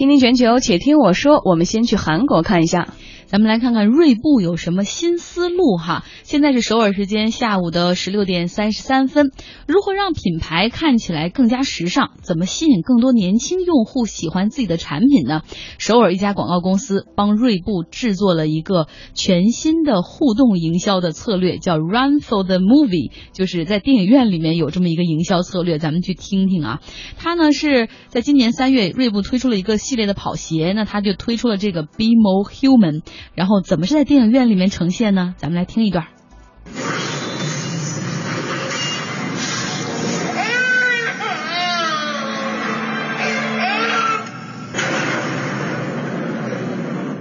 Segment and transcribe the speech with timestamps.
[0.00, 1.42] 听听全球，且听我说。
[1.44, 2.94] 我们先去韩国看一下。
[3.30, 6.04] 咱们来看看锐步有什么新思路哈。
[6.24, 9.30] 现在是首尔时间下午的十六点三十三分。
[9.68, 12.10] 如何让品牌看起来更加时尚？
[12.22, 15.42] 怎么吸引更多年轻用户喜欢自己的产品呢？
[15.78, 25.78] 首尔一家广告公司帮锐步制作了一个全新的互动营销的策略，叫 Run for the Movie，就是在电影院里面有这么一个营销策略。
[25.78, 26.80] 咱们去听听啊。
[27.16, 33.02] 它呢是在今年三月，锐步推出了一个系列的跑鞋，那它就推出了这个 Be More Human。
[33.34, 35.34] 然后怎么是在电影院里面呈现呢？
[35.36, 36.06] 咱们来听一段。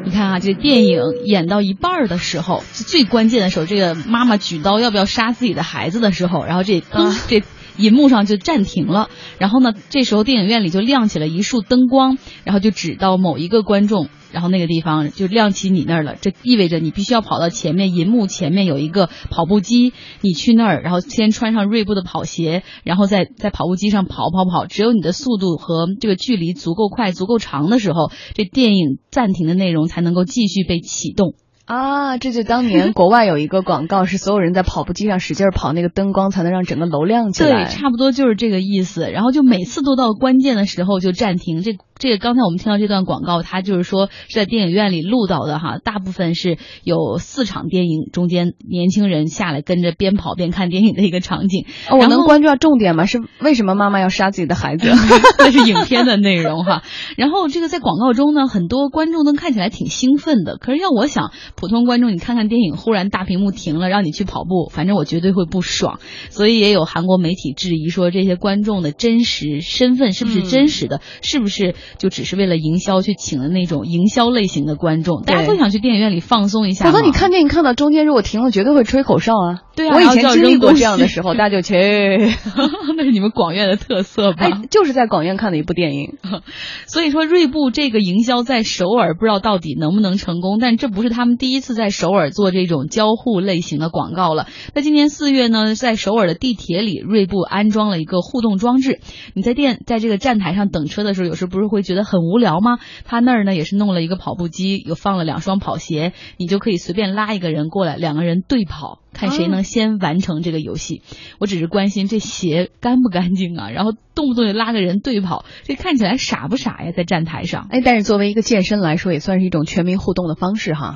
[0.06, 6.84] 你看啊，这电影演到一半的时候，最关键的时候，这个妈妈举刀要不要杀自己的孩子的时候，然后这
[7.28, 7.44] 这
[7.78, 9.10] 银幕上就暂停了。
[9.38, 14.10] 然后呢，这时候电影院里就亮起了一束灯光，然后就指到某一个观众。
[14.32, 31.34] 然后那个地方就亮起你那儿了，这意味着你必须要跑到前面，银幕前面有一个跑步机，你去那儿，然后先穿上锐步的跑鞋，然后在在跑步机上跑跑跑，只有你的速度和这个距离足够快、足够长的时候，这电影暂停的内容才能够继续被启动。
[31.66, 37.66] 啊，这就当年国外有一个广告，是所有人在跑步机上使劲跑，那个灯光才能让整个楼亮起来。
[37.66, 39.08] 对，差不多就是这个意思。
[39.12, 41.62] 然后就每次都到关键的时候就暂停。
[41.62, 45.78] 这这个刚才我们听到这段广告，它就是说是在电影院里录到的哈。
[45.78, 51.68] 大部分是有四场电影中间年轻人下来跟着边跑边看电影的一个场景。
[51.92, 53.06] 我能关注到重点吗？
[53.06, 54.90] 是为什么妈妈要杀自己的孩子？
[55.38, 56.82] 那是影片的内容哈。
[57.18, 60.58] 然后这个在广告中呢，很多观众都看起来挺兴奋的。
[60.58, 61.20] 可是要我想。
[61.56, 66.00] 普通观众，你看看电影，忽然大屏幕停了，让你去跑步，反正我绝对会不爽。
[66.30, 71.02] 所以也有韩国媒体质疑说，这些观众的真实身份是不是真实的？
[71.22, 75.24] 是不是就只是为了营销去请的那种营销类型的观众？
[75.24, 76.86] 大家都想去电影院里放松一下。
[76.86, 79.62] 否则你看电影看到中间如果停了，绝对会吹口哨啊。
[79.80, 81.76] 对啊，我以前经历过这样的时候，大家就去。
[82.96, 84.46] 那是你们广院的特色吧？
[84.46, 86.18] 哎，就是在广院看的一部电影。
[86.88, 91.50] 所以说，锐步这个营销在首尔不知道到底能不能成功，但这不是他们第。
[91.50, 94.46] 一次在首尔做这种交互类型的广告了。
[94.76, 99.00] 那今年四月呢，在首尔的地铁里，锐步安装了一个互动装置。
[99.34, 102.78] 你在电在这个站台上等车的时候，有时不是会觉得很无聊吗？
[103.04, 111.02] 他那儿呢也是弄了一个跑步机，又放了两双跑鞋，你就可以随便拉一个人过来，两个人对跑，看谁能先完成这个游戏。
[111.40, 116.94] 我只是关心这鞋干不干净啊，然后动不动就拉个人对跑，这看起来傻不傻呀？
[116.96, 120.96] 在站台上，哎，但是作为一个健身来说，也算是一种全民互动的方式哈。